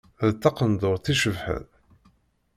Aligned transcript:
D 0.29 0.33
taqenduṛt 0.41 1.11
icebḥen. 1.13 1.65